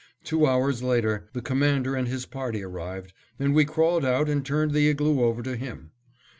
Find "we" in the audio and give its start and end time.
3.53-3.65